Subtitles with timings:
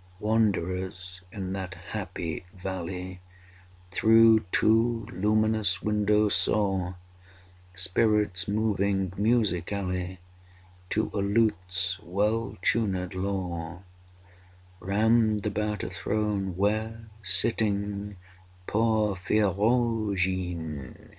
[0.00, 0.06] III.
[0.20, 3.20] Wanderers in that happy valley
[3.90, 6.94] Through two luminous windows saw
[7.74, 10.18] Spirits moving musically
[10.88, 13.82] To a lute's well tunéd law,
[14.80, 18.16] Round about a throne, where sitting
[18.66, 21.10] (Porphyrogene!)